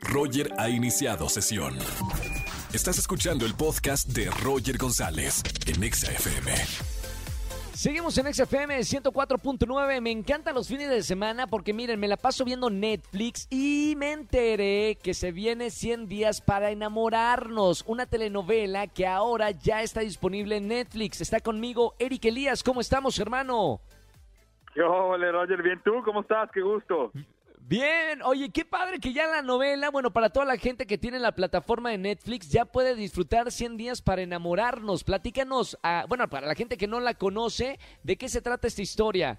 Roger 0.00 0.52
ha 0.58 0.68
iniciado 0.68 1.28
sesión. 1.28 1.76
Estás 2.72 2.98
escuchando 2.98 3.46
el 3.46 3.54
podcast 3.54 4.08
de 4.08 4.30
Roger 4.42 4.78
González 4.78 5.42
en 5.66 5.82
Exa 5.82 6.12
FM. 6.12 6.52
Seguimos 7.72 8.18
en 8.18 8.32
XFM 8.32 8.78
104.9. 8.78 10.00
Me 10.00 10.10
encantan 10.10 10.54
los 10.54 10.68
fines 10.68 10.90
de 10.90 11.02
semana 11.02 11.46
porque 11.46 11.72
miren, 11.72 11.98
me 11.98 12.08
la 12.08 12.16
paso 12.16 12.44
viendo 12.44 12.68
Netflix 12.68 13.46
y 13.50 13.94
me 13.96 14.12
enteré 14.12 14.98
que 15.02 15.14
se 15.14 15.32
viene 15.32 15.70
100 15.70 16.06
días 16.06 16.42
para 16.42 16.70
enamorarnos. 16.70 17.82
Una 17.86 18.06
telenovela 18.06 18.86
que 18.86 19.06
ahora 19.06 19.50
ya 19.50 19.82
está 19.82 20.00
disponible 20.00 20.58
en 20.58 20.68
Netflix. 20.68 21.22
Está 21.22 21.40
conmigo 21.40 21.94
Eric 21.98 22.26
Elías. 22.26 22.62
¿Cómo 22.62 22.82
estamos, 22.82 23.18
hermano? 23.18 23.80
Yo, 24.76 24.86
hola 24.92 25.32
Roger, 25.32 25.62
bien 25.62 25.80
tú, 25.82 26.02
¿cómo 26.04 26.20
estás? 26.20 26.50
Qué 26.52 26.60
gusto. 26.60 27.10
Bien, 27.70 28.20
oye, 28.24 28.50
qué 28.50 28.64
padre 28.64 28.98
que 28.98 29.12
ya 29.12 29.28
la 29.28 29.42
novela, 29.42 29.90
bueno, 29.90 30.10
para 30.10 30.30
toda 30.30 30.44
la 30.44 30.56
gente 30.56 30.88
que 30.88 30.98
tiene 30.98 31.20
la 31.20 31.36
plataforma 31.36 31.90
de 31.90 31.98
Netflix, 31.98 32.50
ya 32.50 32.64
puede 32.64 32.96
disfrutar 32.96 33.52
100 33.52 33.76
días 33.76 34.02
para 34.02 34.22
enamorarnos. 34.22 35.04
Platícanos, 35.04 35.78
ah, 35.84 36.04
bueno, 36.08 36.28
para 36.28 36.48
la 36.48 36.56
gente 36.56 36.76
que 36.76 36.88
no 36.88 36.98
la 36.98 37.14
conoce, 37.14 37.78
¿de 38.02 38.16
qué 38.16 38.28
se 38.28 38.42
trata 38.42 38.66
esta 38.66 38.82
historia? 38.82 39.38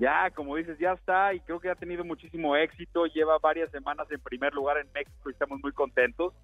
Ya, 0.00 0.32
como 0.34 0.56
dices, 0.56 0.80
ya 0.80 0.94
está 0.94 1.32
y 1.32 1.38
creo 1.38 1.60
que 1.60 1.70
ha 1.70 1.76
tenido 1.76 2.02
muchísimo 2.04 2.56
éxito. 2.56 3.06
Lleva 3.06 3.38
varias 3.38 3.70
semanas 3.70 4.10
en 4.10 4.18
primer 4.18 4.52
lugar 4.52 4.78
en 4.78 4.90
México 4.92 5.30
y 5.30 5.30
estamos 5.30 5.60
muy 5.62 5.70
contentos. 5.70 6.34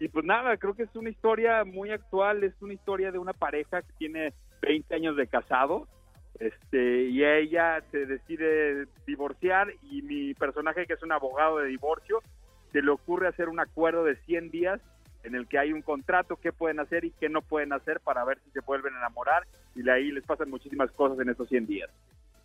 Y 0.00 0.08
pues 0.08 0.24
nada, 0.24 0.56
creo 0.56 0.74
que 0.74 0.82
es 0.82 0.96
una 0.96 1.10
historia 1.10 1.62
muy 1.64 1.92
actual, 1.92 2.42
es 2.42 2.60
una 2.60 2.74
historia 2.74 3.12
de 3.12 3.18
una 3.18 3.34
pareja 3.34 3.82
que 3.82 3.92
tiene 3.98 4.34
20 4.62 4.92
años 4.96 5.14
de 5.14 5.28
casado 5.28 5.86
este, 6.38 7.04
y 7.04 7.24
ella 7.24 7.82
se 7.90 8.06
decide 8.06 8.86
divorciar 9.06 9.68
y 9.90 10.02
mi 10.02 10.34
personaje 10.34 10.86
que 10.86 10.94
es 10.94 11.02
un 11.02 11.12
abogado 11.12 11.58
de 11.58 11.68
divorcio 11.68 12.22
se 12.72 12.82
le 12.82 12.90
ocurre 12.90 13.28
hacer 13.28 13.48
un 13.48 13.60
acuerdo 13.60 14.04
de 14.04 14.16
100 14.16 14.50
días 14.50 14.80
en 15.24 15.34
el 15.34 15.48
que 15.48 15.58
hay 15.58 15.72
un 15.72 15.82
contrato 15.82 16.36
qué 16.36 16.52
pueden 16.52 16.80
hacer 16.80 17.04
y 17.04 17.10
qué 17.10 17.28
no 17.28 17.42
pueden 17.42 17.72
hacer 17.72 18.00
para 18.00 18.24
ver 18.24 18.38
si 18.44 18.50
se 18.50 18.60
vuelven 18.60 18.94
a 18.94 18.98
enamorar 18.98 19.46
y 19.74 19.82
de 19.82 19.92
ahí 19.92 20.10
les 20.12 20.24
pasan 20.24 20.50
muchísimas 20.50 20.90
cosas 20.92 21.18
en 21.18 21.28
esos 21.28 21.48
100 21.48 21.66
días. 21.66 21.90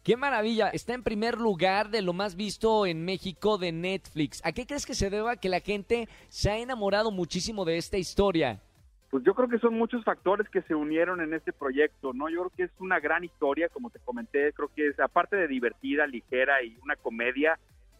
Qué 0.04 0.18
maravilla, 0.18 0.70
está 0.70 0.94
en 0.94 1.04
primer 1.04 1.38
lugar 1.38 1.90
de 1.90 2.02
lo 2.02 2.12
más 2.12 2.36
visto 2.36 2.86
en 2.86 3.06
México 3.06 3.58
de 3.58 3.72
Netflix. 3.72 4.42
¿A 4.44 4.52
qué 4.52 4.66
crees 4.66 4.86
que 4.86 4.96
se 4.96 5.10
deba 5.10 5.38
que 5.38 5.48
la 5.48 5.62
gente 5.62 6.10
se 6.28 6.50
ha 6.50 6.58
enamorado 6.58 7.10
muchísimo 7.10 7.64
de 7.64 7.78
esta 7.78 7.98
historia? 7.98 8.60
Pues 9.14 9.24
yo 9.26 9.36
creo 9.36 9.48
que 9.48 9.60
son 9.60 9.76
muchos 9.76 10.04
factores 10.04 10.50
que 10.50 10.64
se 10.64 10.74
unieron 10.74 11.22
en 11.22 11.36
este 11.36 11.54
proyecto, 11.54 12.14
¿no? 12.14 12.30
Yo 12.30 12.40
creo 12.40 12.52
que 12.58 12.64
es 12.64 12.72
una 12.80 13.00
gran 13.00 13.24
historia, 13.24 13.70
como 13.70 13.92
te 13.92 14.00
comenté, 14.00 14.52
creo 14.54 14.72
que 14.76 14.88
es 14.88 15.00
aparte 15.00 15.36
de 15.36 15.48
divertida, 15.48 16.08
ligera 16.08 16.64
y 16.64 16.80
una 16.82 16.96
comedia, 16.96 17.60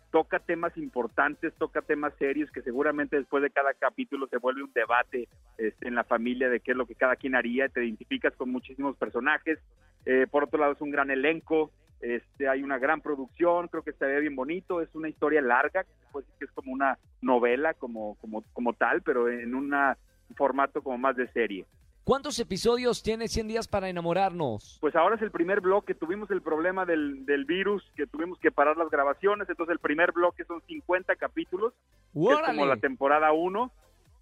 toca 0.10 0.40
temas 0.40 0.76
importantes, 0.76 1.54
toca 1.60 1.84
temas 1.84 2.16
serios 2.18 2.50
que 2.50 2.64
seguramente 2.64 3.16
después 3.16 3.44
de 3.44 3.52
cada 3.52 3.76
capítulo 3.76 4.26
se 4.26 4.40
vuelve 4.40 4.64
un 4.64 4.74
debate 4.74 5.28
este, 5.60 5.88
en 5.88 5.94
la 5.94 6.04
familia 6.04 6.50
de 6.50 6.62
qué 6.62 6.72
es 6.72 6.78
lo 6.78 6.88
que 6.88 6.96
cada 6.96 7.16
quien 7.16 7.36
haría, 7.36 7.70
te 7.70 7.86
identificas 7.86 8.34
con 8.36 8.50
muchísimos 8.50 8.98
personajes, 8.98 9.60
eh, 10.08 10.26
por 10.32 10.46
otro 10.46 10.62
lado 10.62 10.74
es 10.74 10.82
un 10.82 10.90
gran 10.90 11.12
elenco, 11.12 11.70
este, 12.02 12.50
hay 12.50 12.64
una 12.64 12.80
gran 12.80 13.02
producción, 13.02 13.68
creo 13.68 13.84
que 13.84 13.94
se 13.94 14.06
ve 14.06 14.20
bien 14.20 14.36
bonito, 14.36 14.82
es 14.82 14.90
una 14.96 15.10
historia 15.10 15.44
larga, 15.44 15.84
que 15.84 15.92
puede 16.12 16.26
decir 16.26 16.40
que 16.40 16.46
es 16.46 16.52
como 16.54 16.74
una 16.74 16.98
novela 17.22 17.76
como, 17.76 18.16
como, 18.16 18.44
como 18.52 18.74
tal, 18.74 19.04
pero 19.04 19.30
en 19.30 19.54
una 19.54 19.96
formato 20.36 20.82
como 20.82 20.98
más 20.98 21.16
de 21.16 21.28
serie. 21.32 21.66
¿Cuántos 22.04 22.38
episodios 22.40 23.02
tiene 23.02 23.30
100 23.30 23.48
días 23.48 23.68
para 23.68 23.88
enamorarnos? 23.88 24.78
Pues 24.82 24.94
ahora 24.94 25.16
es 25.16 25.22
el 25.22 25.32
primer 25.32 25.62
bloque, 25.62 25.96
tuvimos 25.96 26.30
el 26.32 26.42
problema 26.42 26.86
del, 26.86 27.26
del 27.26 27.46
virus, 27.46 27.82
que 27.96 28.06
tuvimos 28.06 28.38
que 28.40 28.52
parar 28.52 28.76
las 28.76 28.90
grabaciones, 28.90 29.50
entonces 29.50 29.72
el 29.72 29.80
primer 29.80 30.12
bloque 30.12 30.44
son 30.44 30.62
50 30.68 31.16
capítulos, 31.16 31.74
que 32.14 32.20
es 32.20 32.40
como 32.46 32.66
la 32.66 32.76
temporada 32.76 33.32
1, 33.32 33.72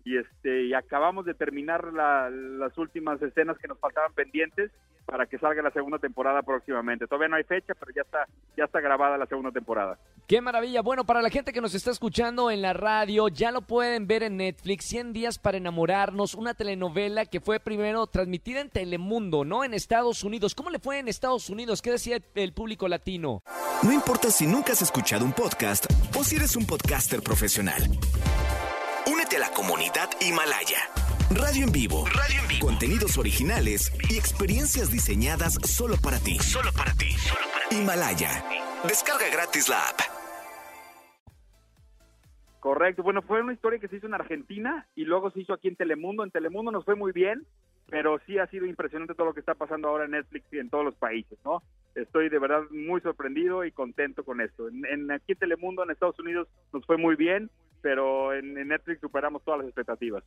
y 0.04 0.18
este 0.18 0.64
y 0.64 0.74
acabamos 0.74 1.26
de 1.26 1.34
terminar 1.34 1.92
las 1.94 2.78
últimas 2.78 3.22
escenas 3.22 3.58
que 3.58 3.68
nos 3.68 3.80
faltaban 3.80 4.14
pendientes 4.14 4.72
para 5.06 5.26
que 5.26 5.38
salga 5.40 5.62
la 5.62 5.72
segunda 5.72 5.98
temporada 5.98 6.42
próximamente. 6.42 7.08
Todavía 7.08 7.28
no 7.28 7.36
hay 7.36 7.44
fecha, 7.44 7.74
pero 7.74 7.92
ya 7.94 8.02
está 8.02 8.28
ya 8.56 8.66
está 8.66 8.80
grabada 8.80 9.18
la 9.18 9.26
segunda 9.26 9.52
temporada. 9.52 9.98
Qué 10.28 10.40
maravilla. 10.42 10.82
Bueno, 10.82 11.04
para 11.04 11.22
la 11.22 11.30
gente 11.30 11.52
que 11.52 11.62
nos 11.62 11.76
está 11.76 11.92
escuchando 11.92 12.52
en 12.52 12.62
la 12.62 12.74
radio, 12.74 13.28
ya 13.28 13.52
lo 13.52 13.62
pueden 13.62 14.08
ver 14.08 14.24
en 14.24 14.38
Netflix, 14.38 14.86
100 14.86 15.14
días 15.14 15.40
para 15.40 15.58
enamorarnos, 15.58 16.36
una 16.36 16.54
telenovela 16.54 17.26
que 17.26 17.42
fue 17.42 17.60
primero 17.60 18.08
transmitida 18.08 18.62
en 18.62 18.70
Telemundo, 18.70 19.44
¿no? 19.44 19.64
En 19.64 19.74
Estados 19.74 20.24
Unidos. 20.24 20.56
¿Cómo 20.56 20.70
le 20.70 20.80
fue 20.80 21.00
en 21.00 21.08
Estados 21.08 21.50
Unidos? 21.50 21.82
¿Qué 21.82 21.92
decía 21.92 22.20
el 22.36 22.54
público 22.54 22.88
latino? 22.88 23.44
No 23.84 23.92
importa 23.92 24.30
si 24.30 24.48
nunca 24.48 24.74
has 24.74 24.82
escuchado 24.82 25.26
un 25.26 25.34
podcast 25.34 25.86
o 26.18 26.24
si 26.24 26.38
eres 26.38 26.56
un 26.56 26.66
podcaster 26.66 27.22
profesional 27.22 27.82
a 29.36 29.40
la 29.40 29.52
comunidad 29.52 30.10
Himalaya. 30.20 30.90
Radio 31.30 31.66
en 31.66 31.72
vivo. 31.72 32.06
Radio 32.08 32.42
en 32.42 32.48
vivo. 32.50 32.66
Contenidos 32.66 33.18
originales 33.18 33.94
y 34.10 34.18
experiencias 34.18 34.92
diseñadas 34.92 35.54
solo 35.64 35.96
para 36.04 36.20
ti. 36.20 36.38
Solo 36.40 36.72
para 36.76 36.92
ti. 36.94 37.16
Himalaya. 37.72 38.44
Descarga 38.84 39.30
gratis 39.32 39.70
la 39.70 39.80
app. 39.88 40.00
Correcto. 42.60 43.04
Bueno, 43.04 43.22
fue 43.22 43.42
una 43.42 43.54
historia 43.54 43.80
que 43.80 43.88
se 43.88 43.98
hizo 43.98 44.08
en 44.08 44.16
Argentina 44.16 44.86
y 44.96 45.06
luego 45.06 45.32
se 45.32 45.40
hizo 45.40 45.54
aquí 45.54 45.70
en 45.70 45.78
Telemundo. 45.78 46.24
En 46.24 46.32
Telemundo 46.32 46.72
nos 46.72 46.84
fue 46.84 46.96
muy 46.96 47.14
bien, 47.14 47.46
pero 47.90 48.20
sí 48.26 48.38
ha 48.38 48.48
sido 48.48 48.66
impresionante 48.66 49.16
todo 49.16 49.28
lo 49.28 49.34
que 49.34 49.40
está 49.40 49.56
pasando 49.56 49.88
ahora 49.88 50.06
en 50.06 50.12
Netflix 50.12 50.46
y 50.52 50.60
en 50.60 50.70
todos 50.70 50.84
los 50.84 50.96
países, 50.96 51.40
¿no? 51.46 51.64
Estoy 51.96 52.28
de 52.28 52.40
verdad 52.40 52.64
muy 52.70 53.00
sorprendido 53.00 53.64
y 53.64 53.72
contento 53.72 54.26
con 54.26 54.42
esto. 54.42 54.68
En, 54.68 54.86
en 54.86 55.12
aquí 55.12 55.32
en 55.32 55.40
Telemundo, 55.40 55.84
en 55.84 55.92
Estados 55.92 56.20
Unidos, 56.20 56.50
nos 56.74 56.86
fue 56.86 56.98
muy 56.98 57.16
bien 57.16 57.50
pero 57.82 58.34
en, 58.34 58.54
Netflix 58.54 59.02
superamos 59.02 59.44
todas 59.44 59.60
las 59.60 59.68
expectativas. 59.68 60.24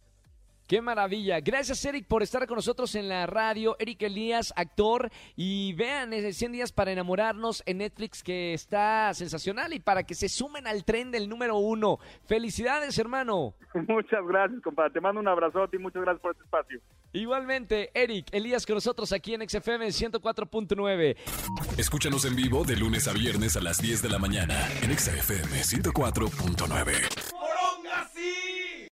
Qué 0.67 0.81
maravilla. 0.81 1.41
Gracias, 1.41 1.85
Eric, 1.85 2.07
por 2.07 2.23
estar 2.23 2.47
con 2.47 2.57
nosotros 2.57 2.95
en 2.95 3.07
la 3.07 3.27
radio. 3.27 3.77
Eric 3.79 4.01
Elías, 4.03 4.53
actor. 4.57 5.11
Y 5.37 5.75
vean 5.75 6.13
100 6.13 6.53
días 6.53 6.73
para 6.73 6.91
enamorarnos 6.91 7.63
en 7.67 7.79
Netflix, 7.79 8.23
que 8.23 8.55
está 8.55 9.13
sensacional 9.13 9.75
y 9.75 9.81
para 9.81 10.05
que 10.05 10.15
se 10.15 10.31
sumen 10.31 10.67
al 10.67 10.85
tren 10.85 11.11
del 11.11 11.29
número 11.29 11.59
uno. 11.59 11.99
Felicidades, 12.27 12.99
hermano. 12.99 13.55
Muchas 13.89 14.27
gracias, 14.27 14.63
compadre. 14.63 14.93
Te 14.93 15.01
mando 15.03 15.21
un 15.21 15.29
abrazote 15.29 15.77
y 15.77 15.81
muchas 15.81 16.01
gracias 16.03 16.23
por 16.23 16.33
este 16.33 16.45
espacio. 16.45 16.81
Igualmente, 17.13 17.91
Eric 17.95 18.27
Elías 18.33 18.67
con 18.67 18.75
nosotros 18.75 19.13
aquí 19.13 19.35
en 19.35 19.49
XFM 19.49 19.87
104.9. 19.87 21.17
Escúchanos 21.79 22.25
en 22.25 22.35
vivo 22.35 22.65
de 22.65 22.77
lunes 22.77 23.07
a 23.07 23.13
viernes 23.13 23.57
a 23.57 23.61
las 23.61 23.81
10 23.81 24.03
de 24.03 24.09
la 24.09 24.19
mañana 24.19 24.69
en 24.83 24.99
XFM 24.99 25.61
104.9. 25.61 27.24